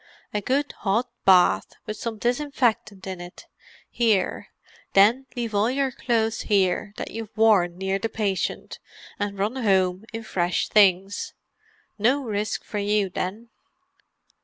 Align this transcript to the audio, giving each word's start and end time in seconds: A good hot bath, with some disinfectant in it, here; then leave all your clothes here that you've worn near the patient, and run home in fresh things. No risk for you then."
A 0.33 0.41
good 0.41 0.71
hot 0.79 1.11
bath, 1.25 1.75
with 1.85 1.95
some 1.95 2.17
disinfectant 2.17 3.05
in 3.05 3.21
it, 3.21 3.45
here; 3.87 4.47
then 4.93 5.27
leave 5.35 5.53
all 5.53 5.69
your 5.69 5.91
clothes 5.91 6.41
here 6.41 6.91
that 6.97 7.11
you've 7.11 7.37
worn 7.37 7.77
near 7.77 7.99
the 7.99 8.09
patient, 8.09 8.79
and 9.19 9.37
run 9.37 9.57
home 9.57 10.05
in 10.11 10.23
fresh 10.23 10.69
things. 10.69 11.35
No 11.99 12.23
risk 12.23 12.63
for 12.63 12.79
you 12.79 13.09
then." 13.11 13.49